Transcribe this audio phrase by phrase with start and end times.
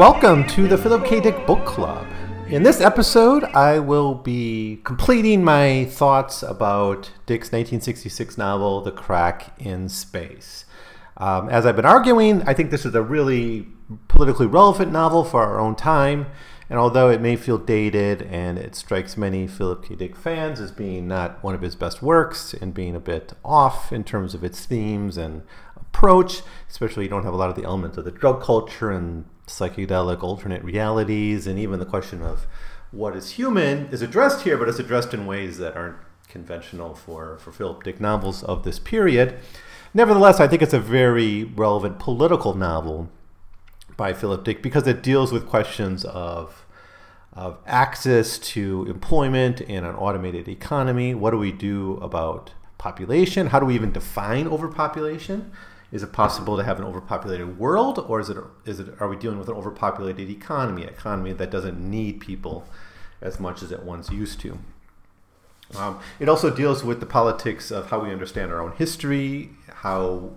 [0.00, 1.20] Welcome to the Philip K.
[1.20, 2.06] Dick Book Club.
[2.48, 9.54] In this episode, I will be completing my thoughts about Dick's 1966 novel, The Crack
[9.58, 10.64] in Space.
[11.18, 13.68] Um, as I've been arguing, I think this is a really
[14.08, 16.28] politically relevant novel for our own time.
[16.70, 19.96] And although it may feel dated and it strikes many Philip K.
[19.96, 23.92] Dick fans as being not one of his best works and being a bit off
[23.92, 25.42] in terms of its themes and
[25.76, 26.40] approach,
[26.70, 30.22] especially you don't have a lot of the elements of the drug culture and psychedelic
[30.22, 32.46] alternate realities, and even the question of
[32.90, 35.96] what is human is addressed here, but it's addressed in ways that aren't
[36.28, 39.38] conventional for, for Philip Dick novels of this period.
[39.92, 43.10] Nevertheless, I think it's a very relevant political novel
[43.96, 46.66] by Philip Dick because it deals with questions of
[47.32, 51.14] of access to employment in an automated economy.
[51.14, 53.48] What do we do about population?
[53.48, 55.52] How do we even define overpopulation?
[55.92, 59.16] Is it possible to have an overpopulated world, or is it is it are we
[59.16, 62.64] dealing with an overpopulated economy, economy that doesn't need people
[63.20, 64.58] as much as it once used to?
[65.76, 70.30] Um, it also deals with the politics of how we understand our own history, how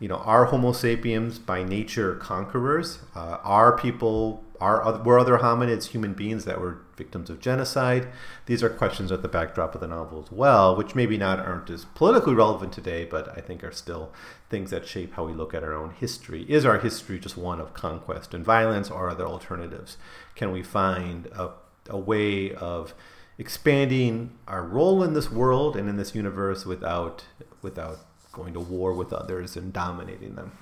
[0.00, 3.00] you know are Homo sapiens by nature conquerors?
[3.14, 8.08] Uh, are people are were other hominids human beings that were victims of genocide?
[8.46, 11.68] These are questions at the backdrop of the novel as well, which maybe not aren't
[11.68, 14.12] as politically relevant today, but I think are still
[14.48, 16.46] things that shape how we look at our own history.
[16.48, 19.98] Is our history just one of conquest and violence, or are there alternatives?
[20.34, 21.50] Can we find a,
[21.88, 22.94] a way of
[23.36, 27.24] expanding our role in this world and in this universe without
[27.60, 27.98] without
[28.32, 30.52] going to war with others and dominating them?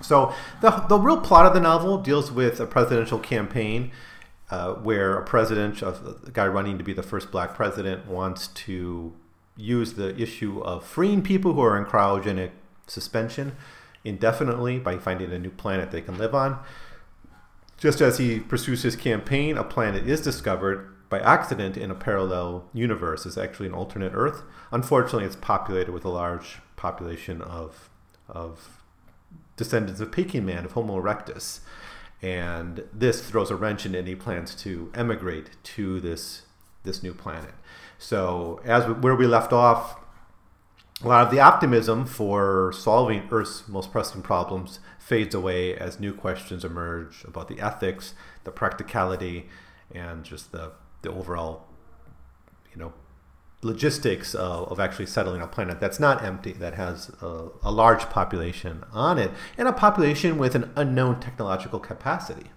[0.00, 3.92] So the, the real plot of the novel deals with a presidential campaign
[4.50, 9.12] uh, where a president, a guy running to be the first black president, wants to
[9.56, 12.50] use the issue of freeing people who are in cryogenic
[12.86, 13.56] suspension
[14.04, 16.58] indefinitely by finding a new planet they can live on.
[17.76, 22.68] Just as he pursues his campaign, a planet is discovered by accident in a parallel
[22.72, 23.26] universe.
[23.26, 24.42] It's actually an alternate Earth.
[24.70, 27.90] Unfortunately, it's populated with a large population of,
[28.28, 28.79] of
[29.60, 31.60] descendants of Peking man, of Homo erectus.
[32.22, 36.42] And this throws a wrench in any plans to emigrate to this,
[36.82, 37.52] this new planet.
[37.98, 40.00] So, as we, where we left off,
[41.02, 46.14] a lot of the optimism for solving Earth's most pressing problems fades away as new
[46.14, 49.48] questions emerge about the ethics, the practicality,
[49.94, 50.72] and just the,
[51.02, 51.66] the overall,
[52.72, 52.94] you know,
[53.62, 58.08] logistics of, of actually settling a planet that's not empty, that has a, a large
[58.08, 62.50] population on it, and a population with an unknown technological capacity.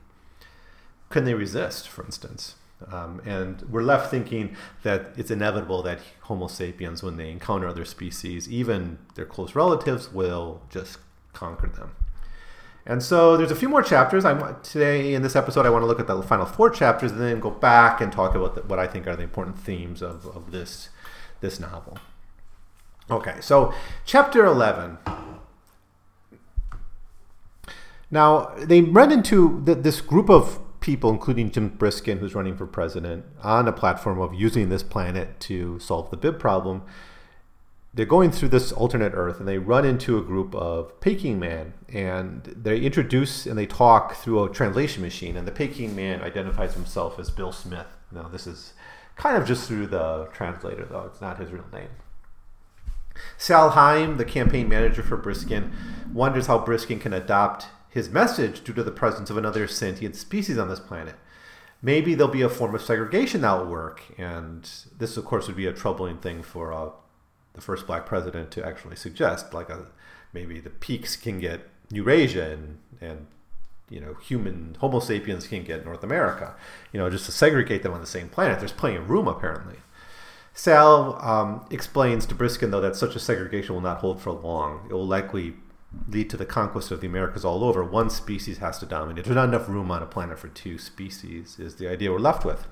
[1.10, 2.56] Can they resist, for instance?
[2.92, 7.86] Um, and we're left thinking that it's inevitable that Homo sapiens, when they encounter other
[7.86, 10.98] species, even their close relatives, will just
[11.34, 11.92] conquer them.
[12.86, 14.26] And so there's a few more chapters.
[14.26, 17.12] I want, today in this episode, I want to look at the final four chapters
[17.12, 20.02] and then go back and talk about the, what I think are the important themes
[20.02, 20.90] of, of this
[21.44, 22.00] this novel.
[23.12, 23.72] Okay, so
[24.06, 24.98] chapter 11.
[28.10, 32.66] Now, they run into the, this group of people, including Jim Briskin, who's running for
[32.66, 36.84] president, on a platform of using this planet to solve the Bib problem.
[37.94, 41.74] They're going through this alternate Earth, and they run into a group of Peking Man,
[41.90, 45.38] and they introduce and they talk through a translation machine.
[45.38, 47.88] And the Peking Man identifies himself as Bill Smith.
[48.12, 48.74] Now, this is
[49.16, 51.90] kind of just through the translator, though it's not his real name.
[53.38, 55.72] Sal Heim, the campaign manager for Briskin,
[56.12, 60.58] wonders how Briskin can adopt his message due to the presence of another sentient species
[60.58, 61.16] on this planet.
[61.82, 64.68] Maybe there'll be a form of segregation that will work, and
[64.98, 66.90] this, of course, would be a troubling thing for uh,
[67.54, 69.54] the first black president to actually suggest.
[69.54, 69.88] Like, a,
[70.32, 73.28] maybe the peaks can get Eurasia, and, and
[73.90, 76.56] you know, human Homo sapiens can get North America.
[76.92, 78.60] You know, just to segregate them on the same planet.
[78.60, 79.78] There's plenty of room, apparently.
[80.54, 84.88] Sal um, explains to Briskin, though, that such a segregation will not hold for long.
[84.90, 85.56] It will likely
[86.08, 87.84] lead to the conquest of the Americas all over.
[87.84, 89.26] One species has to dominate.
[89.26, 92.46] There's not enough room on a planet for two species, is the idea we're left
[92.46, 92.68] with.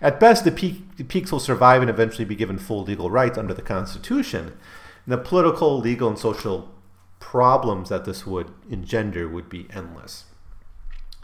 [0.00, 3.38] At best, the, peak, the peaks will survive and eventually be given full legal rights
[3.38, 4.58] under the Constitution.
[5.04, 6.70] And the political, legal, and social
[7.18, 10.24] problems that this would engender would be endless.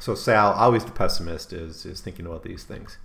[0.02, 2.98] So Sal, always the pessimist, is is thinking about these things.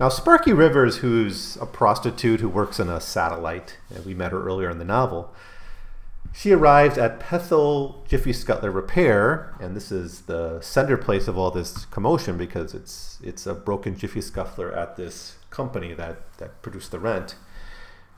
[0.00, 4.42] Now Sparky Rivers, who's a prostitute who works in a satellite, and we met her
[4.42, 5.32] earlier in the novel,
[6.34, 11.52] she arrives at Pethel Jiffy Scuttler Repair, and this is the center place of all
[11.52, 16.90] this commotion because it's it's a broken Jiffy Scuttler at this company that, that produced
[16.90, 17.36] the rent.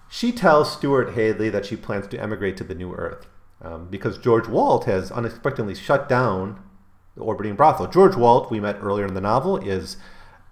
[0.09, 3.27] She tells Stuart Hadley that she plans to emigrate to the New Earth
[3.61, 6.63] um, because George Walt has unexpectedly shut down
[7.19, 7.87] orbiting brothel.
[7.87, 9.97] George Walt, we met earlier in the novel, is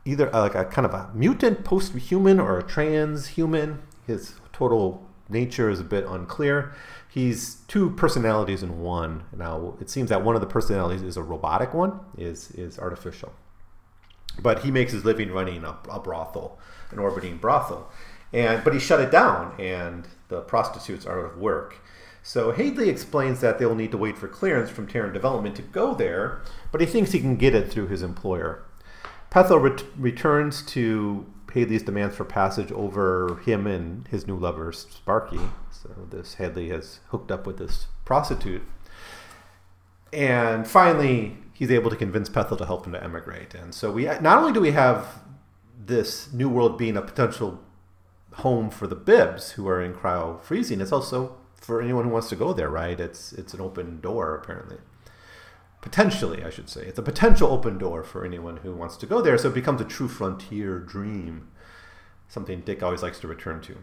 [0.04, 3.78] either uh, like a kind of a mutant post-human or a transhuman.
[4.06, 6.74] His total nature is a bit unclear
[7.16, 9.24] he's two personalities in one.
[9.34, 13.32] Now it seems that one of the personalities is a robotic one, is is artificial.
[14.38, 16.58] But he makes his living running a, a brothel,
[16.90, 17.90] an orbiting brothel,
[18.34, 21.78] and but he shut it down, and the prostitutes are out of work.
[22.26, 25.94] So Hadley explains that they'll need to wait for clearance from Terran Development to go
[25.94, 26.42] there,
[26.72, 28.64] but he thinks he can get it through his employer.
[29.30, 31.24] Pethel ret- returns to
[31.54, 35.38] Hadley's demands for passage over him and his new lover Sparky,
[35.70, 38.64] so this Hadley has hooked up with this prostitute.
[40.12, 43.54] And finally, he's able to convince Pethel to help him to emigrate.
[43.54, 45.22] And so we not only do we have
[45.78, 47.60] this new world being a potential
[48.32, 52.28] home for the Bibs who are in cryo freezing, it's also for anyone who wants
[52.28, 52.98] to go there, right?
[52.98, 54.78] It's it's an open door apparently.
[55.80, 56.82] Potentially, I should say.
[56.82, 59.80] It's a potential open door for anyone who wants to go there, so it becomes
[59.80, 61.48] a true frontier dream.
[62.28, 63.76] Something Dick always likes to return to.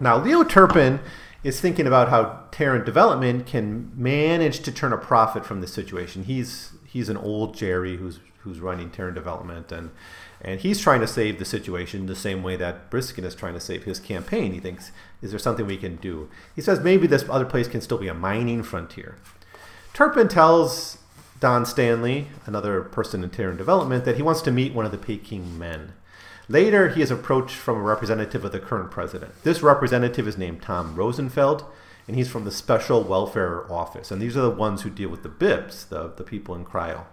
[0.00, 1.00] Now, Leon Turpin
[1.42, 6.24] is thinking about how Terran Development can manage to turn a profit from this situation.
[6.24, 9.90] He's he's an old Jerry who's who's running Terran Development, and
[10.44, 13.60] and he's trying to save the situation the same way that Briskin is trying to
[13.60, 14.52] save his campaign.
[14.52, 14.92] He thinks,
[15.22, 16.28] is there something we can do?
[16.54, 19.16] He says maybe this other place can still be a mining frontier.
[19.94, 20.98] Turpin tells
[21.40, 24.98] Don Stanley, another person in Terran Development, that he wants to meet one of the
[24.98, 25.94] Peking men.
[26.48, 29.42] Later, he is approached from a representative of the current president.
[29.44, 31.64] This representative is named Tom Rosenfeld,
[32.06, 34.10] and he's from the Special Welfare Office.
[34.10, 37.06] And these are the ones who deal with the BIBs, the, the people in cryo.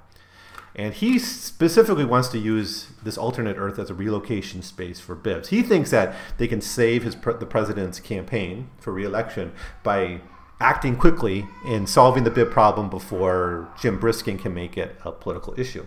[0.75, 5.47] And he specifically wants to use this alternate Earth as a relocation space for BIBs.
[5.47, 9.51] He thinks that they can save his the president's campaign for reelection
[9.83, 10.21] by
[10.61, 15.59] acting quickly in solving the BIB problem before Jim Briskin can make it a political
[15.59, 15.85] issue.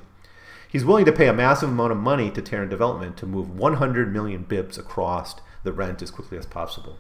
[0.68, 4.12] He's willing to pay a massive amount of money to Terran Development to move 100
[4.12, 6.98] million bibs across the rent as quickly as possible.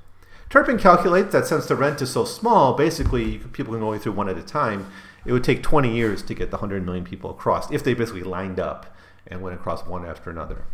[0.48, 4.28] Turpin calculates that since the rent is so small, basically people can go through one
[4.28, 4.86] at a time.
[5.24, 8.22] It would take 20 years to get the 100 million people across if they basically
[8.22, 8.94] lined up
[9.26, 10.64] and went across one after another.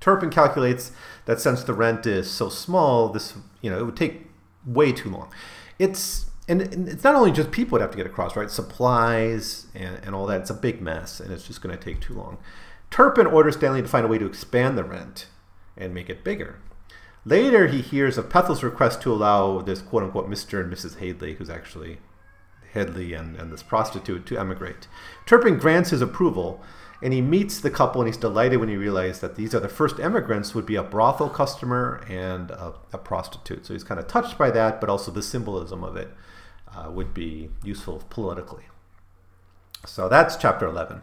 [0.00, 0.92] Turpin calculates
[1.24, 4.28] that since the rent is so small, this you know it would take
[4.64, 5.32] way too long.
[5.78, 8.50] It's and, it's not only just people would have to get across, right?
[8.50, 10.40] Supplies and, and all that.
[10.40, 12.38] It's a big mess, and it's just going to take too long.
[12.90, 15.26] Turpin orders Stanley to find a way to expand the rent
[15.76, 16.58] and make it bigger.
[17.26, 20.60] Later, he hears of Pethel's request to allow this quote unquote Mr.
[20.62, 20.98] and Mrs.
[20.98, 21.98] Hadley, who's actually
[22.72, 24.88] Hadley and, and this prostitute, to emigrate.
[25.26, 26.62] Turpin grants his approval,
[27.02, 29.68] and he meets the couple, and he's delighted when he realizes that these are the
[29.68, 33.66] first immigrants would be a brothel customer and a, a prostitute.
[33.66, 36.12] So he's kind of touched by that, but also the symbolism of it
[36.74, 38.64] uh, would be useful politically.
[39.86, 41.02] So that's chapter 11.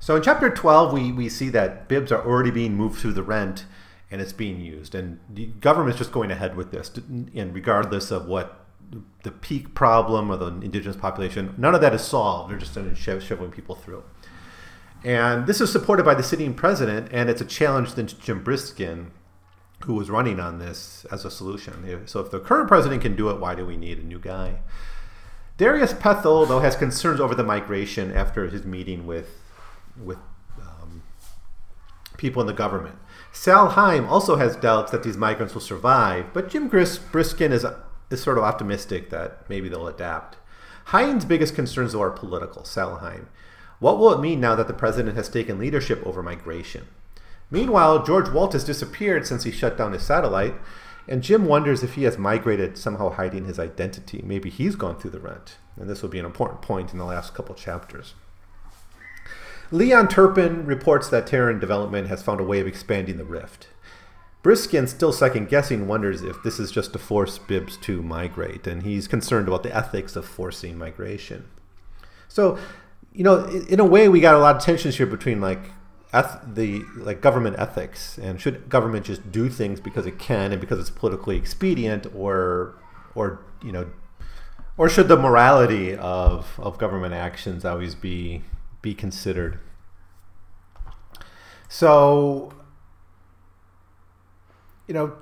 [0.00, 3.22] So in chapter 12, we, we see that bibs are already being moved through the
[3.22, 3.64] rent
[4.10, 4.94] and it's being used.
[4.94, 6.90] And the government's just going ahead with this.
[6.96, 8.64] And regardless of what
[9.22, 12.50] the peak problem or the indigenous population, none of that is solved.
[12.50, 14.04] They're just shoveling people through.
[15.04, 19.10] And this is supported by the sitting president, and it's a challenge to Jim Briskin
[19.84, 22.02] who was running on this as a solution.
[22.06, 24.58] So if the current president can do it, why do we need a new guy?
[25.56, 29.40] Darius Pethel, though, has concerns over the migration after his meeting with
[30.00, 30.18] with
[30.60, 31.02] um,
[32.16, 32.96] people in the government.
[33.32, 37.66] Sal Heim also has doubts that these migrants will survive, but Jim Gris- Briskin is,
[38.10, 40.36] is sort of optimistic that maybe they'll adapt.
[40.86, 42.62] Heim's biggest concerns, though, are political.
[42.62, 43.26] Salheim.
[43.78, 46.86] What will it mean now that the president has taken leadership over migration?
[47.50, 50.54] Meanwhile, George Walt has disappeared since he shut down his satellite,
[51.06, 54.22] and Jim wonders if he has migrated, somehow hiding his identity.
[54.24, 57.04] Maybe he's gone through the rent, and this will be an important point in the
[57.04, 58.14] last couple chapters.
[59.70, 63.68] Leon Turpin reports that Terran Development has found a way of expanding the rift.
[64.42, 68.82] Briskin, still second guessing, wonders if this is just to force Bibbs to migrate, and
[68.82, 71.48] he's concerned about the ethics of forcing migration.
[72.28, 72.58] So,
[73.12, 75.70] you know, in a way, we got a lot of tensions here between like
[76.12, 80.60] eth- the like government ethics and should government just do things because it can and
[80.60, 82.76] because it's politically expedient or
[83.14, 83.90] or you know
[84.78, 88.44] or should the morality of, of government actions always be
[88.80, 89.58] be considered?
[91.68, 92.52] So,
[94.88, 95.12] you know,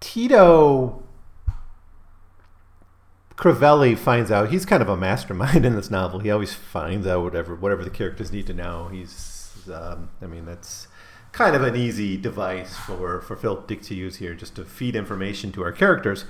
[0.00, 1.02] Tito
[3.36, 6.20] Crivelli finds out he's kind of a mastermind in this novel.
[6.20, 8.88] He always finds out whatever whatever the characters need to know.
[8.88, 10.88] He's, um, I mean, that's
[11.32, 14.96] kind of an easy device for for Phil Dick to use here, just to feed
[14.96, 16.24] information to our characters.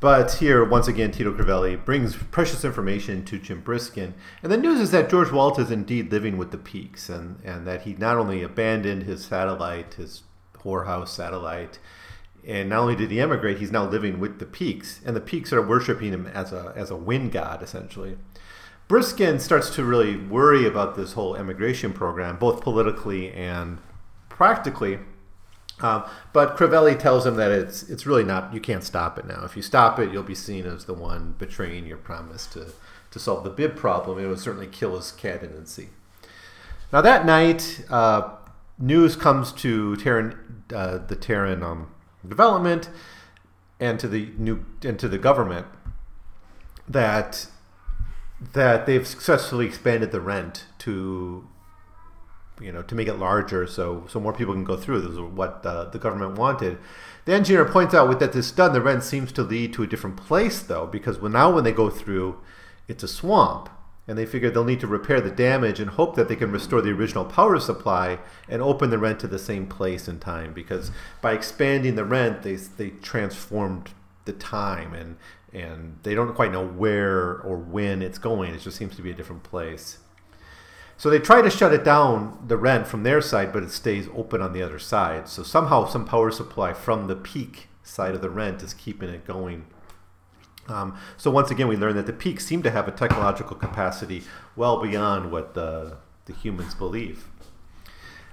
[0.00, 4.14] But here, once again, Tito Crivelli brings precious information to Jim Briskin.
[4.42, 7.66] And the news is that George Walt is indeed living with the Peaks and, and
[7.66, 10.22] that he not only abandoned his satellite, his
[10.62, 11.78] whorehouse satellite,
[12.46, 15.00] and not only did he emigrate, he's now living with the Peaks.
[15.04, 18.16] And the Peaks are worshiping him as a, as a wind god, essentially.
[18.88, 23.78] Briskin starts to really worry about this whole emigration program, both politically and
[24.28, 24.98] practically
[25.82, 29.44] um, but Crivelli tells him that it's it's really not you can't stop it now.
[29.44, 32.72] If you stop it, you'll be seen as the one betraying your promise to
[33.10, 34.18] to solve the bib problem.
[34.18, 35.88] It would certainly kill his candidacy.
[36.92, 38.36] Now that night, uh,
[38.80, 41.92] news comes to Terran, uh, the Terran um,
[42.26, 42.90] development
[43.78, 45.66] and to the new and to the government
[46.88, 47.46] that
[48.52, 51.46] that they've successfully expanded the rent to
[52.60, 55.00] you know, to make it larger so so more people can go through.
[55.00, 56.78] This is what uh, the government wanted.
[57.24, 59.86] The engineer points out with that this done, the rent seems to lead to a
[59.86, 62.38] different place though, because now when they go through,
[62.86, 63.70] it's a swamp,
[64.08, 66.82] and they figure they'll need to repair the damage and hope that they can restore
[66.82, 70.52] the original power supply and open the rent to the same place in time.
[70.52, 70.90] Because
[71.20, 73.90] by expanding the rent, they they transformed
[74.24, 75.16] the time and
[75.52, 78.54] and they don't quite know where or when it's going.
[78.54, 79.98] It just seems to be a different place.
[80.96, 84.06] So they try to shut it down, the rent from their side, but it stays
[84.14, 85.28] open on the other side.
[85.28, 89.26] So somehow some power supply from the peak side of the rent is keeping it
[89.26, 89.64] going.
[90.70, 94.22] Um, so once again, we learn that the peaks seem to have a technological capacity
[94.56, 97.26] well beyond what the, the humans believe.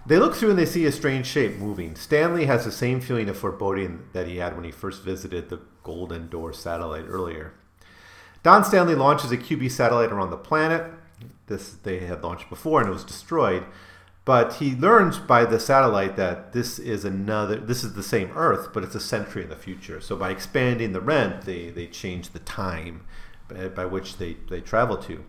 [0.06, 1.96] They look through and they see a strange shape moving.
[1.96, 5.60] Stanley has the same feeling of foreboding that he had when he first visited the
[5.84, 7.54] Golden Door satellite earlier.
[8.42, 10.94] Don Stanley launches a QB satellite around the planet.
[11.48, 13.66] This they had launched before and it was destroyed.
[14.28, 18.74] But he learns by the satellite that this is another, this is the same Earth,
[18.74, 20.02] but it's a century in the future.
[20.02, 23.06] So by expanding the rent, they, they change the time
[23.48, 25.24] by, by which they, they travel to.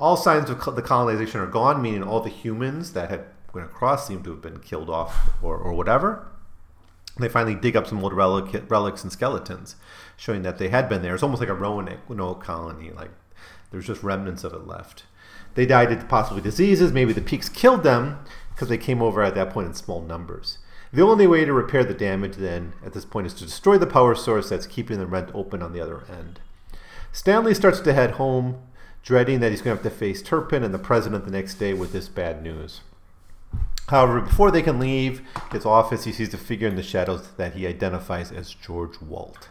[0.00, 4.08] All signs of the colonization are gone, meaning all the humans that had went across
[4.08, 6.26] seem to have been killed off or, or whatever.
[7.20, 9.76] They finally dig up some old relic, relics and skeletons,
[10.16, 11.14] showing that they had been there.
[11.14, 13.10] It's almost like a Roanoke colony, like
[13.70, 15.04] there's just remnants of it left.
[15.54, 16.92] They died of possibly diseases.
[16.92, 18.18] Maybe the peaks killed them
[18.60, 20.58] because they came over at that point in small numbers.
[20.92, 23.86] The only way to repair the damage then at this point is to destroy the
[23.86, 26.40] power source that's keeping the rent open on the other end.
[27.10, 28.60] Stanley starts to head home,
[29.02, 31.72] dreading that he's going to have to face Turpin and the president the next day
[31.72, 32.82] with this bad news.
[33.88, 37.54] However, before they can leave his office, he sees a figure in the shadows that
[37.54, 39.48] he identifies as George Walt.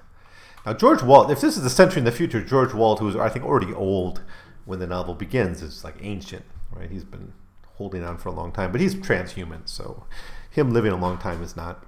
[0.68, 3.30] Now, George Walt, if this is a century in the future, George Walt, who's I
[3.30, 4.22] think already old,
[4.66, 6.92] when the novel begins is like ancient, right?
[6.92, 7.34] He's been
[7.80, 10.06] holding on for a long time, but he's transhuman, so
[10.52, 11.86] him living a long time is not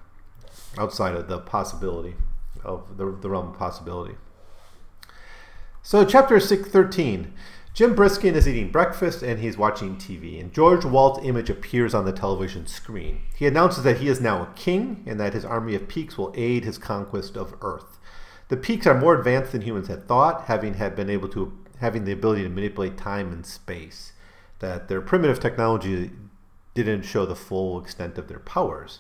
[0.78, 2.16] outside of the possibility
[2.64, 4.16] of the, the realm of possibility.
[5.84, 7.34] So, chapter 613
[7.74, 12.06] Jim Briskin is eating breakfast and he's watching TV, and George Walt's image appears on
[12.06, 13.22] the television screen.
[13.36, 16.34] He announces that he is now a king and that his army of peaks will
[16.36, 17.98] aid his conquest of Earth.
[18.50, 22.06] The peaks are more advanced than humans had thought, having had been able to having
[22.06, 24.14] the ability to manipulate time and space.
[24.62, 26.12] That their primitive technology
[26.76, 29.00] didn't show the full extent of their powers.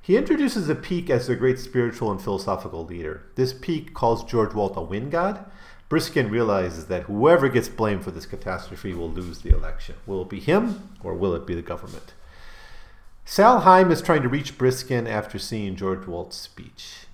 [0.00, 3.22] He introduces the peak as their great spiritual and philosophical leader.
[3.34, 5.44] This peak calls George Walt a wind god.
[5.88, 9.96] Briskin realizes that whoever gets blamed for this catastrophe will lose the election.
[10.06, 12.12] Will it be him or will it be the government?
[13.24, 17.07] Sal Heim is trying to reach Briskin after seeing George Walt's speech.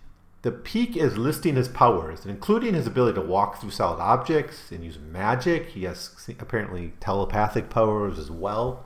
[0.44, 4.84] The peak is listing his powers, including his ability to walk through solid objects and
[4.84, 5.70] use magic.
[5.70, 8.84] He has apparently telepathic powers as well.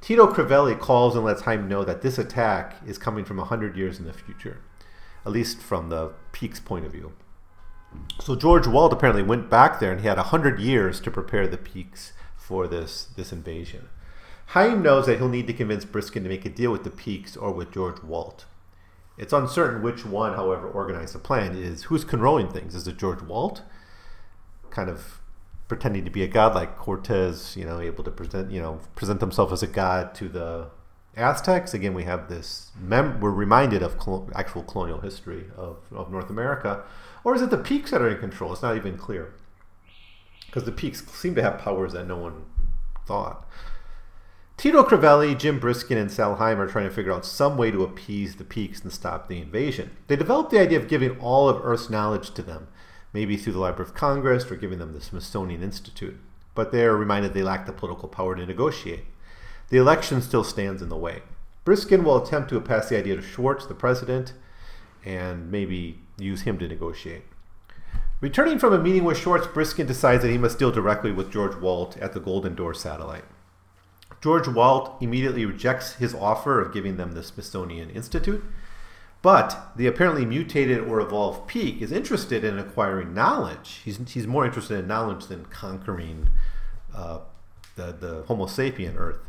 [0.00, 3.98] Tito Crivelli calls and lets Heim know that this attack is coming from 100 years
[3.98, 4.62] in the future,
[5.26, 7.12] at least from the peak's point of view.
[8.18, 11.58] So George Walt apparently went back there and he had 100 years to prepare the
[11.58, 13.90] peaks for this, this invasion.
[14.46, 17.36] Heim knows that he'll need to convince Briskin to make a deal with the peaks
[17.36, 18.46] or with George Walt.
[19.18, 21.56] It's uncertain which one, however, organized the plan.
[21.56, 22.74] Is who's controlling things?
[22.74, 23.62] Is it George Walt,
[24.70, 25.20] kind of
[25.66, 29.20] pretending to be a god like Cortez, you know, able to present, you know, present
[29.20, 30.68] himself as a god to the
[31.16, 31.74] Aztecs?
[31.74, 32.70] Again, we have this.
[32.80, 36.84] Mem- we're reminded of col- actual colonial history of, of North America,
[37.24, 38.52] or is it the peaks that are in control?
[38.52, 39.34] It's not even clear.
[40.46, 42.44] because the peaks seem to have powers that no one
[43.06, 43.46] thought.
[44.58, 47.84] Tito Crivelli, Jim Briskin, and Sal Heim are trying to figure out some way to
[47.84, 49.92] appease the peaks and stop the invasion.
[50.08, 52.66] They developed the idea of giving all of Earth's knowledge to them,
[53.12, 56.18] maybe through the Library of Congress or giving them the Smithsonian Institute.
[56.56, 59.04] But they are reminded they lack the political power to negotiate.
[59.68, 61.22] The election still stands in the way.
[61.64, 64.32] Briskin will attempt to pass the idea to Schwartz, the president,
[65.04, 67.22] and maybe use him to negotiate.
[68.20, 71.54] Returning from a meeting with Schwartz, Briskin decides that he must deal directly with George
[71.54, 73.24] Walt at the Golden Door satellite.
[74.20, 78.44] George Walt immediately rejects his offer of giving them the Smithsonian Institute,
[79.22, 83.80] but the apparently mutated or evolved Peak is interested in acquiring knowledge.
[83.84, 86.30] He's, he's more interested in knowledge than conquering
[86.94, 87.20] uh,
[87.76, 89.20] the, the Homo sapien Earth.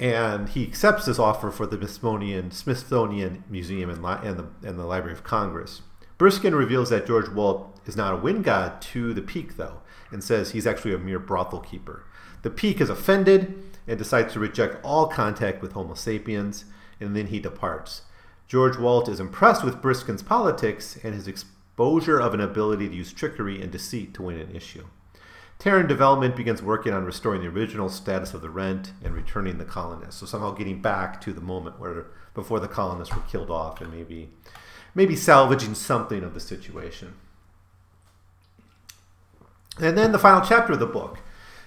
[0.00, 4.84] And he accepts this offer for the Smithsonian, Smithsonian Museum and, and, the, and the
[4.84, 5.82] Library of Congress.
[6.18, 9.80] Briskin reveals that George Walt is not a wind god to the Peak, though,
[10.10, 12.04] and says he's actually a mere brothel keeper.
[12.44, 13.54] The Peak is offended
[13.88, 16.66] and decides to reject all contact with Homo sapiens,
[17.00, 18.02] and then he departs.
[18.46, 23.14] George Walt is impressed with Briskin's politics and his exposure of an ability to use
[23.14, 24.84] trickery and deceit to win an issue.
[25.58, 29.64] Terran Development begins working on restoring the original status of the rent and returning the
[29.64, 30.20] colonists.
[30.20, 33.90] So somehow getting back to the moment where before the colonists were killed off and
[33.90, 34.28] maybe
[34.94, 37.14] maybe salvaging something of the situation.
[39.80, 41.20] And then the final chapter of the book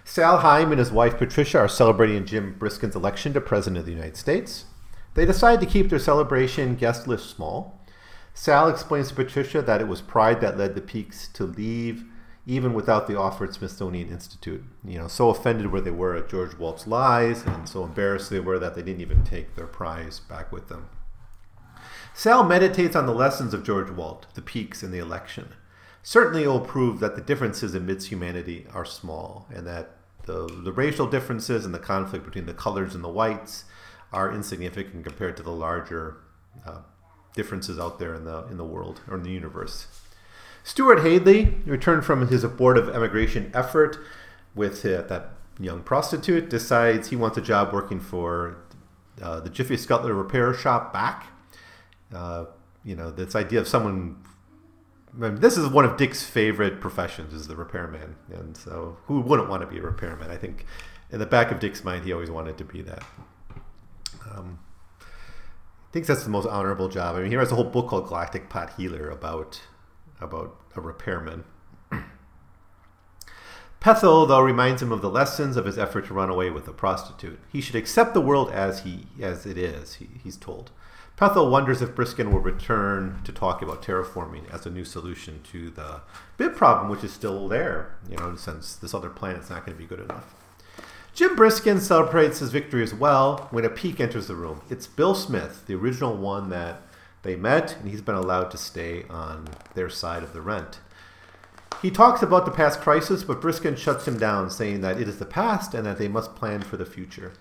[0.08, 3.92] Sal Heim and his wife Patricia are celebrating Jim Briskin's election to President of the
[3.92, 4.64] United States.
[5.16, 7.82] They decide to keep their celebration guest list small.
[8.34, 12.06] Sal explains to Patricia that it was pride that led the Peaks to leave
[12.46, 14.64] even without the offered Smithsonian Institute.
[14.86, 18.40] You know, so offended where they were at George Walt's lies and so embarrassed they
[18.40, 20.88] were that they didn't even take their prize back with them.
[22.14, 25.50] Sal meditates on the lessons of George Walt, the Peaks, and the election.
[26.02, 29.97] Certainly, it will prove that the differences amidst humanity are small and that
[30.28, 33.64] the, the racial differences and the conflict between the colors and the whites
[34.14, 36.18] are insignificant compared to the larger
[36.66, 36.82] uh,
[37.34, 39.88] differences out there in the in the world or in the universe.
[40.64, 43.98] Stuart Hadley returned from his abortive emigration effort
[44.54, 46.50] with uh, that young prostitute.
[46.50, 48.58] Decides he wants a job working for
[49.22, 51.28] uh, the Jiffy Scuttler repair shop back.
[52.14, 52.46] Uh,
[52.84, 54.18] you know this idea of someone
[55.18, 59.62] this is one of Dick's favorite professions is the repairman, and so who wouldn't want
[59.62, 60.30] to be a repairman?
[60.30, 60.66] I think
[61.10, 63.04] in the back of Dick's mind, he always wanted to be that.
[64.30, 64.60] Um,
[65.02, 67.16] I think that's the most honorable job.
[67.16, 69.62] I mean, he has a whole book called Galactic Pot Healer about
[70.20, 71.44] about a repairman.
[73.80, 76.74] Pethel, though, reminds him of the lessons of his effort to run away with a
[76.74, 77.40] prostitute.
[77.52, 79.96] He should accept the world as he as it is.
[79.96, 80.72] He, he's told.
[81.18, 85.72] Pethel wonders if Briskin will return to talk about terraforming as a new solution to
[85.72, 86.02] the
[86.38, 89.82] bib problem, which is still there, you know, since this other planet's not going to
[89.82, 90.36] be good enough.
[91.16, 94.62] Jim Briskin celebrates his victory as well when a peek enters the room.
[94.70, 96.84] It's Bill Smith, the original one that
[97.24, 100.82] they met, and he's been allowed to stay on their side of the rent.
[101.82, 105.18] He talks about the past crisis, but Briskin shuts him down, saying that it is
[105.18, 107.34] the past and that they must plan for the future.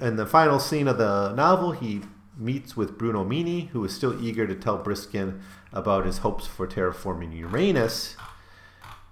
[0.00, 2.00] In the final scene of the novel, he
[2.36, 5.40] meets with Bruno Mini, who is still eager to tell Briskin
[5.72, 8.16] about his hopes for terraforming Uranus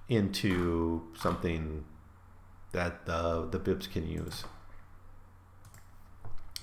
[0.08, 1.84] into something
[2.72, 4.44] that uh, the Bibs can use.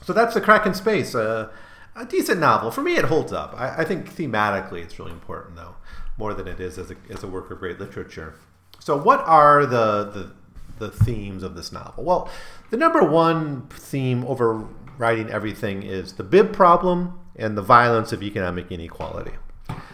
[0.03, 1.13] So that's The Crack in Space.
[1.13, 1.49] Uh,
[1.95, 2.71] a decent novel.
[2.71, 3.53] For me, it holds up.
[3.57, 5.75] I, I, think thematically it's really important, though,
[6.17, 8.35] more than it is as a, as a work of great literature.
[8.79, 10.31] So, what are the, the,
[10.77, 12.03] the themes of this novel?
[12.03, 12.29] Well,
[12.69, 14.67] the number one theme over
[14.99, 19.31] writing everything is the bib problem and the violence of economic inequality.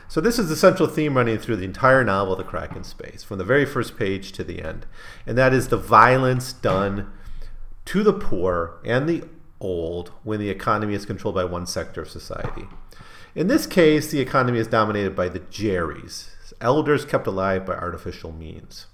[0.08, 3.24] So this is the central theme running through the entire novel, The Crack in Space,
[3.24, 4.86] from the very first page to the end.
[5.26, 7.12] And that is the violence done
[7.86, 9.24] to the poor and the
[9.60, 12.68] old when the economy is controlled by one sector of society.
[13.34, 16.30] In this case, the economy is dominated by the Jerrys,
[16.62, 18.88] elders kept alive by artificial means.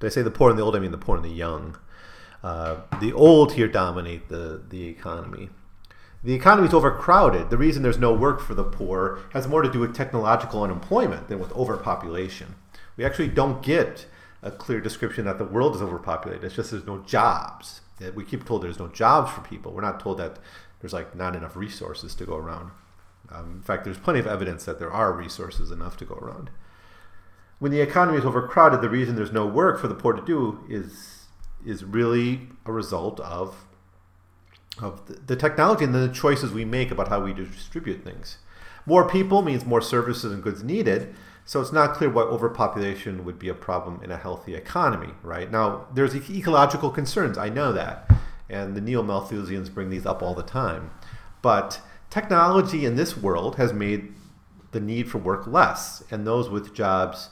[0.00, 0.76] Did I say the poor and the old?
[0.76, 1.78] I mean the poor and the young.
[2.42, 5.50] Uh, the old here dominate the, the economy.
[6.22, 7.50] The economy is overcrowded.
[7.50, 11.28] The reason there's no work for the poor has more to do with technological unemployment
[11.28, 12.56] than with overpopulation.
[12.96, 14.06] We actually don't get
[14.42, 16.44] a clear description that the world is overpopulated.
[16.44, 17.80] It's just there's no jobs.
[18.14, 19.72] We keep told there's no jobs for people.
[19.72, 20.38] We're not told that
[20.80, 22.70] there's like not enough resources to go around.
[23.30, 26.50] Um, in fact, there's plenty of evidence that there are resources enough to go around.
[27.58, 30.64] When the economy is overcrowded, the reason there's no work for the poor to do
[30.68, 31.17] is
[31.64, 33.64] is really a result of
[34.80, 38.38] of the technology and the choices we make about how we distribute things.
[38.86, 41.14] More people means more services and goods needed.
[41.44, 45.50] So it's not clear why overpopulation would be a problem in a healthy economy, right?
[45.50, 48.10] Now, there's ecological concerns, I know that,
[48.50, 50.90] and the neo Malthusians bring these up all the time.
[51.40, 54.12] But technology in this world has made
[54.72, 57.30] the need for work less, and those with jobs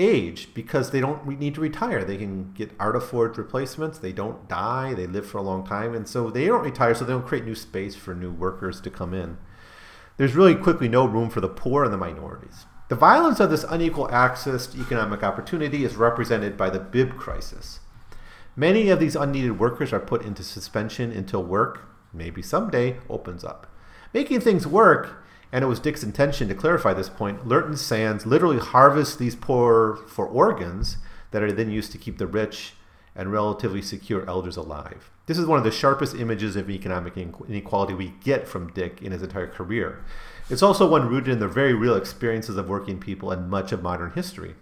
[0.00, 2.02] age because they don't need to retire.
[2.02, 3.98] They can get Artiforg replacements.
[3.98, 4.94] They don't die.
[4.94, 6.94] They live for a long time, and so they don't retire.
[6.94, 9.38] So they don't create new space for new workers to come in.
[10.16, 12.66] There's really quickly no room for the poor and the minorities.
[12.88, 17.80] The violence of this unequal access to economic opportunity is represented by the bib crisis.
[18.56, 23.68] Many of these unneeded workers are put into suspension until work, maybe someday, opens up.
[24.12, 27.46] Making things work and it was Dick's intention to clarify this point.
[27.46, 30.98] Lurton Sands literally harvests these poor for organs
[31.30, 32.74] that are then used to keep the rich
[33.14, 35.10] and relatively secure elders alive.
[35.26, 39.12] This is one of the sharpest images of economic inequality we get from Dick in
[39.12, 40.04] his entire career.
[40.48, 43.82] It's also one rooted in the very real experiences of working people and much of
[43.82, 44.54] modern history.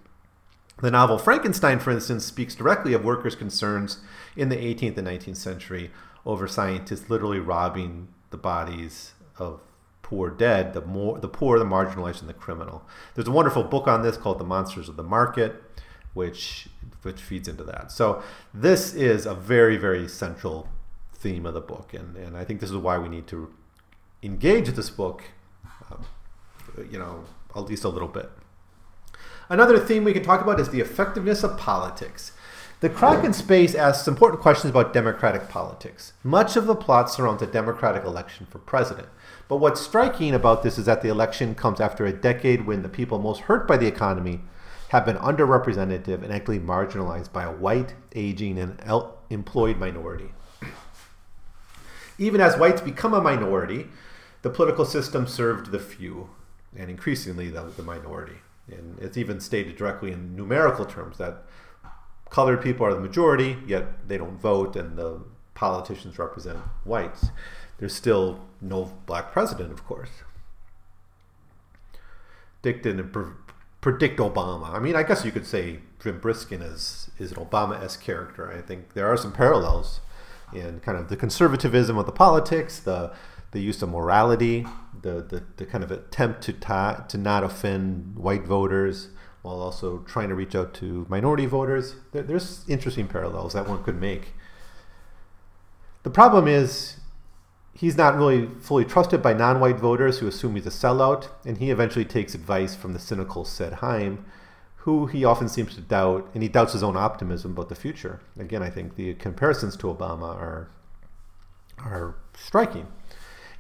[0.80, 3.98] The novel Frankenstein, for instance, speaks directly of workers' concerns
[4.36, 5.90] in the 18th and 19th century
[6.24, 9.60] over scientists literally robbing the bodies of
[10.08, 12.82] poor dead, the more the poor, the marginalized, and the criminal.
[13.14, 15.62] There's a wonderful book on this called The Monsters of the Market,
[16.14, 16.68] which
[17.02, 17.92] which feeds into that.
[17.92, 18.22] So
[18.54, 20.66] this is a very very central
[21.12, 23.52] theme of the book, and and I think this is why we need to
[24.22, 25.24] engage this book,
[25.90, 26.06] um,
[26.90, 28.30] you know, at least a little bit.
[29.50, 32.32] Another theme we can talk about is the effectiveness of politics.
[32.80, 36.12] The Crack in Space asks important questions about democratic politics.
[36.22, 39.08] Much of the plot surrounds a democratic election for president.
[39.48, 42.88] But what's striking about this is that the election comes after a decade when the
[42.88, 44.42] people most hurt by the economy
[44.90, 48.80] have been underrepresented and actually marginalized by a white, aging, and
[49.28, 50.30] employed minority.
[52.16, 53.88] Even as whites become a minority,
[54.42, 56.30] the political system served the few,
[56.76, 58.38] and increasingly the, the minority.
[58.70, 61.42] And it's even stated directly in numerical terms that
[62.30, 65.20] colored people are the majority, yet they don't vote, and the
[65.54, 67.28] politicians represent whites.
[67.78, 70.10] There's still no black president, of course.
[72.62, 73.32] Dick didn't pre-
[73.80, 74.70] predict Obama.
[74.70, 78.52] I mean, I guess you could say Jim Briskin is is an Obama-esque character.
[78.52, 80.00] I think there are some parallels
[80.52, 83.12] in kind of the conservatism of the politics, the
[83.52, 84.66] the use of morality,
[85.02, 89.08] the the, the kind of attempt to ta- to not offend white voters
[89.42, 91.96] while also trying to reach out to minority voters.
[92.12, 94.34] There, there's interesting parallels that one could make.
[96.02, 96.96] The problem is
[97.74, 101.70] he's not really fully trusted by non-white voters who assume he's a sellout, and he
[101.70, 104.24] eventually takes advice from the cynical Sed Heim,
[104.78, 108.20] who he often seems to doubt, and he doubts his own optimism about the future.
[108.38, 110.70] Again, I think the comparisons to Obama are
[111.78, 112.88] are striking.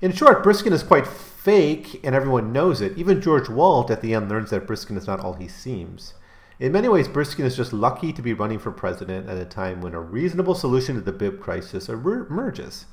[0.00, 2.96] In short, Briskin is quite fake, and everyone knows it.
[2.96, 6.14] Even George Walt at the end learns that Briskin is not all he seems.
[6.60, 9.80] In many ways, Briskin is just lucky to be running for president at a time
[9.80, 12.86] when a reasonable solution to the bib crisis emerges.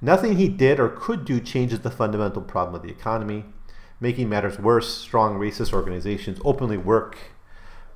[0.00, 3.44] Nothing he did or could do changes the fundamental problem of the economy.
[4.00, 7.16] Making matters worse, strong racist organizations openly work,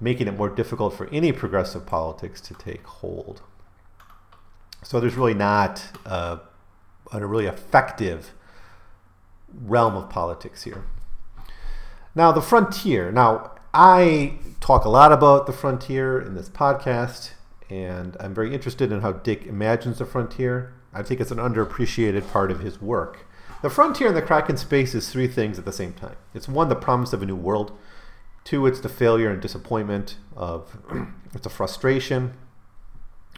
[0.01, 3.43] making it more difficult for any progressive politics to take hold.
[4.85, 6.39] So there's really not a,
[7.11, 8.33] a really effective
[9.65, 10.85] realm of politics here.
[12.15, 13.13] Now, the frontier.
[13.13, 17.33] Now, I talk a lot about the frontier in this podcast,
[17.69, 20.73] and I'm very interested in how Dick imagines the frontier.
[20.95, 23.27] I think it's an underappreciated part of his work.
[23.63, 26.17] The frontier in the Crack in Space is three things at the same time.
[26.33, 27.77] It's one, the promise of a new world.
[28.45, 30.79] Two, it's the failure and disappointment of,
[31.35, 32.35] it's a frustration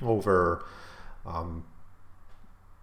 [0.03, 0.65] over
[1.27, 1.65] um,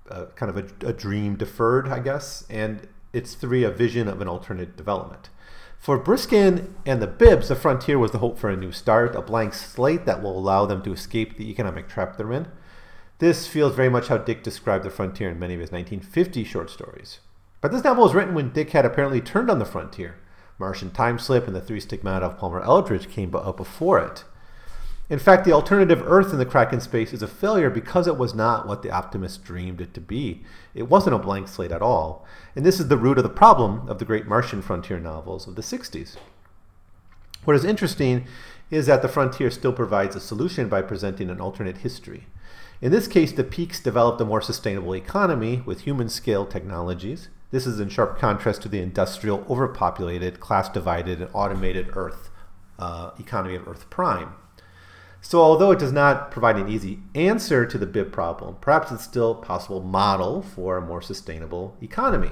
[0.10, 2.46] kind of a, a dream deferred, I guess.
[2.50, 5.30] And it's three, a vision of an alternate development.
[5.78, 9.22] For Briskin and the Bibbs, the frontier was the hope for a new start, a
[9.22, 12.48] blank slate that will allow them to escape the economic trap they're in.
[13.20, 16.70] This feels very much how Dick described the frontier in many of his 1950 short
[16.70, 17.20] stories.
[17.62, 20.16] But this novel was written when Dick had apparently turned on the frontier.
[20.60, 24.24] Martian Time Slip and The Three Stigmata of Palmer Eldritch came up before it.
[25.08, 28.18] In fact, the alternative Earth in the Crack in Space is a failure because it
[28.18, 30.44] was not what the optimists dreamed it to be.
[30.74, 32.26] It wasn't a blank slate at all.
[32.56, 35.56] And this is the root of the problem of the great Martian frontier novels of
[35.56, 36.16] the 60s.
[37.44, 38.26] What is interesting
[38.72, 42.26] is that the frontier still provides a solution by presenting an alternate history.
[42.82, 47.30] In this case, the peaks developed a more sustainable economy with human scale technologies.
[47.52, 52.32] This is in sharp contrast to the industrial, overpopulated, class divided, and automated Earth
[52.80, 54.34] uh, economy of Earth Prime.
[55.28, 59.04] So, although it does not provide an easy answer to the bib problem, perhaps it's
[59.04, 62.30] still a possible model for a more sustainable economy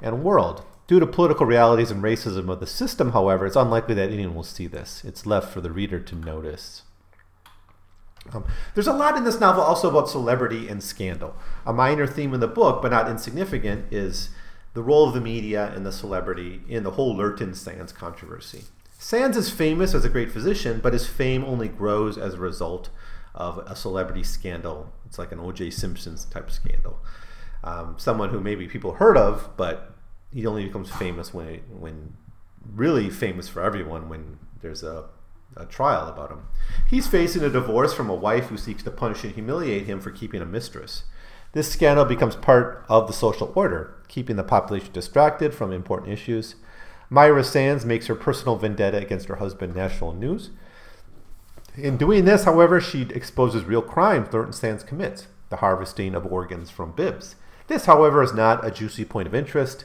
[0.00, 0.64] and world.
[0.86, 4.42] Due to political realities and racism of the system, however, it's unlikely that anyone will
[4.42, 5.04] see this.
[5.04, 6.84] It's left for the reader to notice.
[8.32, 11.36] Um, there's a lot in this novel also about celebrity and scandal.
[11.66, 14.30] A minor theme in the book, but not insignificant, is
[14.72, 18.64] the role of the media and the celebrity in the whole Lurton Sands controversy.
[18.98, 22.90] Sands is famous as a great physician, but his fame only grows as a result
[23.34, 24.92] of a celebrity scandal.
[25.04, 25.70] It's like an O.J.
[25.70, 26.98] Simpson's type scandal.
[27.62, 29.94] Um, someone who maybe people heard of, but
[30.32, 32.16] he only becomes famous when, when
[32.74, 35.04] really famous for everyone when there's a
[35.56, 36.42] a trial about him.
[36.88, 40.10] He's facing a divorce from a wife who seeks to punish and humiliate him for
[40.10, 41.04] keeping a mistress.
[41.52, 46.56] This scandal becomes part of the social order, keeping the population distracted from important issues.
[47.08, 50.50] Myra Sands makes her personal vendetta against her husband, National News.
[51.76, 56.70] In doing this, however, she exposes real crimes Thornton Sands commits the harvesting of organs
[56.70, 57.36] from bibs.
[57.68, 59.84] This, however, is not a juicy point of interest.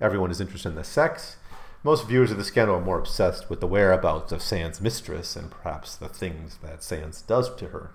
[0.00, 1.36] Everyone is interested in the sex.
[1.84, 5.50] Most viewers of the scandal are more obsessed with the whereabouts of Sands' mistress and
[5.50, 7.90] perhaps the things that Sands does to her.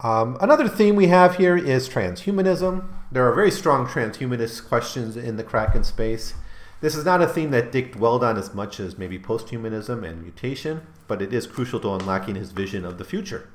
[0.00, 2.86] Um, another theme we have here is transhumanism.
[3.10, 6.34] There are very strong transhumanist questions in the Crack in Space.
[6.80, 10.22] This is not a theme that Dick dwelled on as much as maybe posthumanism and
[10.22, 13.48] mutation, but it is crucial to unlocking his vision of the future.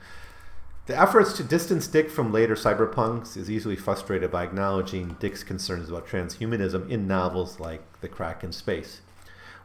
[0.87, 5.89] The efforts to distance Dick from later cyberpunks is easily frustrated by acknowledging Dick's concerns
[5.89, 9.01] about transhumanism in novels like The Crack in Space.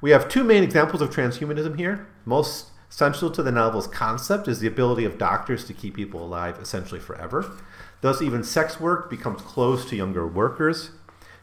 [0.03, 2.07] We have two main examples of transhumanism here.
[2.27, 6.59] Most central to the novel's concept is the ability of doctors to keep people alive
[6.61, 7.51] essentially forever.
[8.03, 10.90] Thus, even sex work becomes closed to younger workers.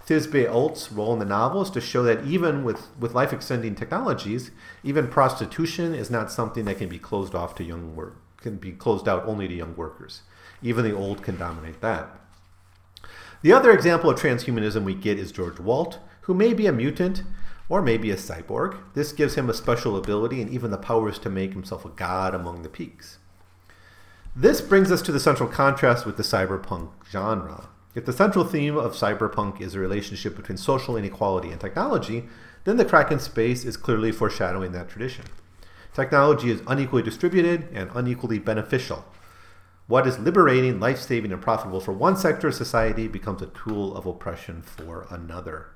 [0.05, 3.73] Thisbe Olt's role in the novel is to show that even with, with life extending
[3.73, 4.51] technologies,
[4.83, 8.73] even prostitution is not something that can be closed off to young work, can be
[8.73, 10.21] closed out only to young workers.
[10.61, 12.09] Even the old can dominate that.
[13.43, 17.23] The other example of transhumanism we get is George Walt, who may be a mutant
[17.69, 18.77] or maybe a cyborg.
[18.93, 22.35] This gives him a special ability and even the powers to make himself a god
[22.35, 23.19] among the peaks.
[24.35, 27.69] This brings us to the central contrast with the cyberpunk genre.
[27.95, 32.27] If the central theme of cyberpunk is a relationship between social inequality and technology,
[32.63, 35.25] then the Crack in Space is clearly foreshadowing that tradition.
[35.93, 39.05] Technology is unequally distributed and unequally beneficial.
[39.85, 43.95] What is liberating, life saving, and profitable for one sector of society becomes a tool
[43.95, 45.67] of oppression for another.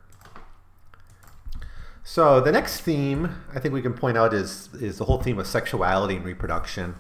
[2.03, 5.37] So, the next theme I think we can point out is, is the whole theme
[5.37, 6.95] of sexuality and reproduction.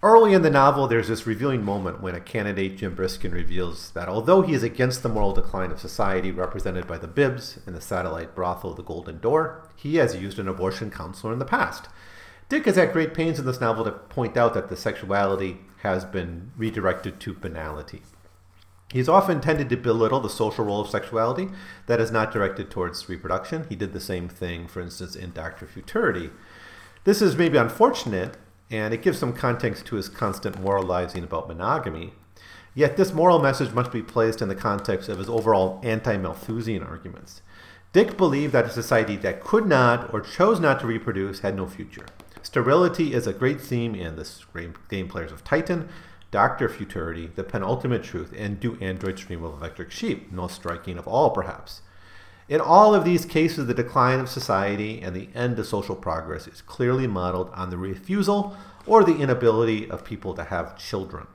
[0.00, 4.08] Early in the novel, there's this revealing moment when a candidate, Jim Briskin, reveals that
[4.08, 7.80] although he is against the moral decline of society represented by the Bibs and the
[7.80, 11.88] satellite brothel The Golden Door, he has used an abortion counselor in the past.
[12.48, 16.04] Dick is at great pains in this novel to point out that the sexuality has
[16.04, 18.02] been redirected to banality.
[18.92, 21.48] He's often tended to belittle the social role of sexuality
[21.86, 23.66] that is not directed towards reproduction.
[23.68, 26.30] He did the same thing, for instance, in Doctor Futurity.
[27.02, 28.36] This is maybe unfortunate,
[28.70, 32.12] and it gives some context to his constant moralizing about monogamy.
[32.74, 36.82] Yet this moral message must be placed in the context of his overall anti Malthusian
[36.82, 37.42] arguments.
[37.92, 41.66] Dick believed that a society that could not or chose not to reproduce had no
[41.66, 42.06] future.
[42.42, 44.28] Sterility is a great theme in the
[44.88, 45.88] game players of Titan,
[46.30, 51.08] Doctor Futurity, The Penultimate Truth, and Do Androids Dream of Electric Sheep, most striking of
[51.08, 51.80] all, perhaps.
[52.48, 56.46] In all of these cases, the decline of society and the end of social progress
[56.46, 58.56] is clearly modeled on the refusal
[58.86, 61.26] or the inability of people to have children.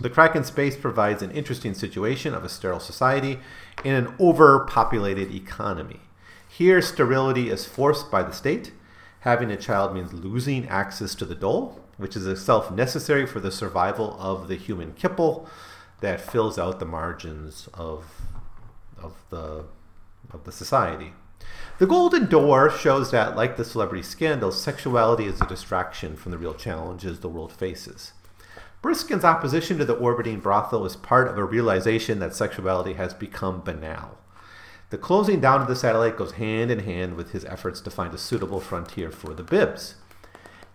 [0.00, 3.38] The Crack in Space provides an interesting situation of a sterile society
[3.84, 6.00] in an overpopulated economy.
[6.48, 8.72] Here, sterility is forced by the state.
[9.20, 13.50] Having a child means losing access to the dole, which is itself necessary for the
[13.50, 15.48] survival of the human kipple
[16.00, 18.22] that fills out the margins of,
[19.00, 19.64] of, the,
[20.30, 21.12] of the society.
[21.78, 26.38] The Golden Door shows that, like the celebrity scandal, sexuality is a distraction from the
[26.38, 28.12] real challenges the world faces.
[28.82, 33.60] Briskin's opposition to the orbiting brothel is part of a realization that sexuality has become
[33.60, 34.18] banal.
[34.90, 38.14] The closing down of the satellite goes hand in hand with his efforts to find
[38.14, 39.96] a suitable frontier for the bibs.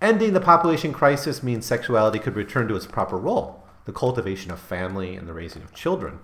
[0.01, 4.59] Ending the population crisis means sexuality could return to its proper role the cultivation of
[4.59, 6.19] family and the raising of children.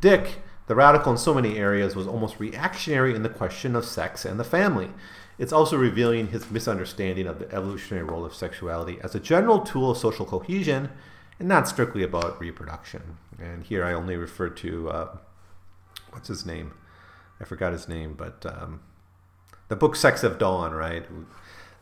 [0.00, 4.24] Dick, the radical in so many areas, was almost reactionary in the question of sex
[4.24, 4.90] and the family.
[5.38, 9.90] It's also revealing his misunderstanding of the evolutionary role of sexuality as a general tool
[9.90, 10.90] of social cohesion
[11.38, 13.18] and not strictly about reproduction.
[13.38, 15.16] And here I only refer to uh,
[16.10, 16.72] what's his name?
[17.40, 18.80] I forgot his name, but um,
[19.68, 21.04] the book Sex of Dawn, right?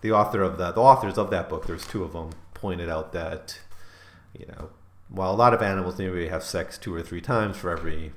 [0.00, 3.12] The author of that, the authors of that book, there's two of them, pointed out
[3.12, 3.60] that
[4.36, 4.70] you know
[5.08, 8.12] while a lot of animals maybe have sex two or three times for every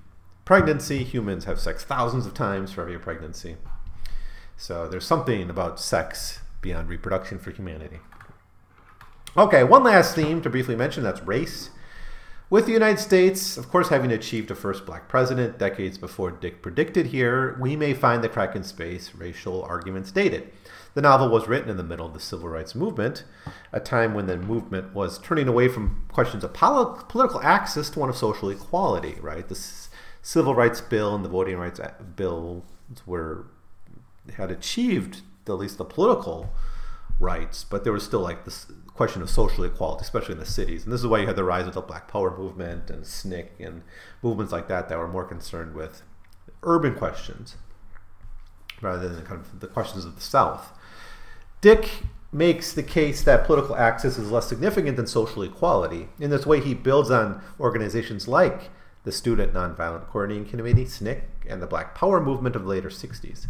[0.48, 1.04] pregnancy.
[1.04, 3.58] Humans have sex thousands of times for every pregnancy.
[4.56, 8.00] So there's something about sex beyond reproduction for humanity.
[9.36, 11.72] Okay, one last theme to briefly mention that's race.
[12.50, 16.62] With the United States, of course, having achieved a first black president decades before Dick
[16.62, 20.50] predicted here, we may find the crack in space racial arguments dated.
[20.94, 23.26] The novel was written in the middle of the civil rights movement,
[23.74, 28.00] a time when the movement was turning away from questions of pol- political access to
[28.00, 29.46] one of social equality, right?
[29.46, 29.87] The s-
[30.28, 31.80] civil rights bill and the voting rights
[32.18, 32.66] bill
[33.06, 33.46] were
[34.36, 36.50] had achieved at least the political
[37.18, 40.84] rights, but there was still like this question of social equality, especially in the cities.
[40.84, 43.66] And this is why you had the rise of the Black Power movement and SNCC
[43.66, 43.84] and
[44.22, 46.02] movements like that that were more concerned with
[46.62, 47.56] urban questions
[48.82, 50.78] rather than kind of the questions of the South.
[51.62, 56.10] Dick makes the case that political access is less significant than social equality.
[56.20, 58.72] In this way, he builds on organizations like
[59.08, 63.48] the Student Nonviolent Coordinating Committee, SNCC, and the Black Power movement of the later 60s.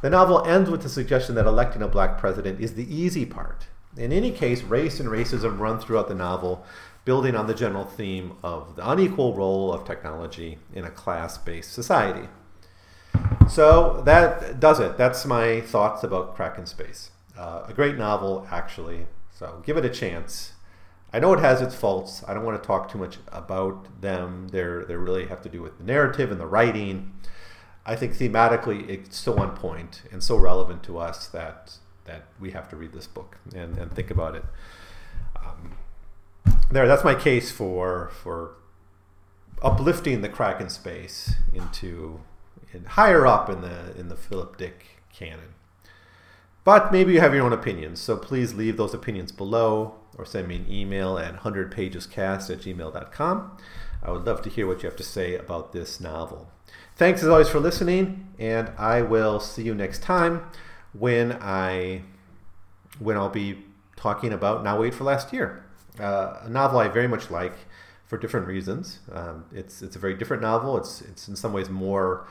[0.00, 3.66] The novel ends with the suggestion that electing a black president is the easy part.
[3.96, 6.64] In any case, race and racism run throughout the novel,
[7.04, 11.72] building on the general theme of the unequal role of technology in a class based
[11.72, 12.28] society.
[13.50, 14.96] So that does it.
[14.96, 17.10] That's my thoughts about Crack in Space.
[17.36, 19.06] Uh, a great novel, actually.
[19.36, 20.52] So give it a chance.
[21.12, 22.24] I know it has its faults.
[22.26, 24.48] I don't want to talk too much about them.
[24.48, 27.12] They're, they really have to do with the narrative and the writing.
[27.84, 32.50] I think thematically it's so on point and so relevant to us that that we
[32.50, 34.44] have to read this book and, and think about it.
[35.40, 35.76] Um,
[36.70, 38.54] there, that's my case for for
[39.62, 42.20] uplifting the crack in space into
[42.72, 45.54] in, higher up in the in the Philip Dick canon.
[46.64, 50.48] But maybe you have your own opinions, so please leave those opinions below or send
[50.48, 53.56] me an email at 100pagescast at gmail.com.
[54.02, 56.50] I would love to hear what you have to say about this novel.
[56.96, 60.42] Thanks as always for listening, and I will see you next time
[60.92, 62.02] when I
[62.98, 63.58] when I'll be
[63.96, 65.64] talking about Now Wait for Last Year,
[65.98, 67.54] uh, a novel I very much like
[68.06, 68.98] for different reasons.
[69.10, 70.76] Um, it's it's a very different novel.
[70.76, 72.26] It's it's in some ways more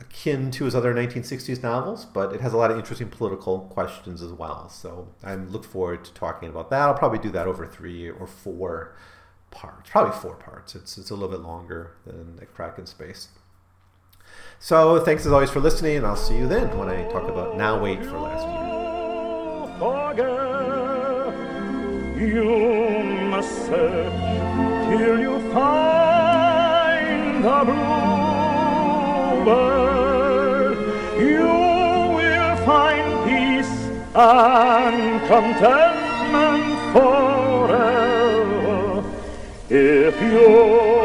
[0.00, 4.22] akin to his other 1960s novels, but it has a lot of interesting political questions
[4.22, 4.68] as well.
[4.68, 6.80] So I look forward to talking about that.
[6.80, 8.96] I'll probably do that over three or four
[9.50, 10.74] parts, probably four parts.
[10.74, 13.28] It's it's a little bit longer than a Crack in Space.
[14.58, 17.56] So thanks as always for listening, and I'll see you then when I talk about
[17.56, 18.70] Now Wait for Last Year.
[22.20, 24.12] You must search
[24.90, 27.64] till you find the
[31.18, 31.48] You
[32.16, 33.74] will find peace
[34.14, 38.30] and contentment forever.
[39.70, 40.99] If you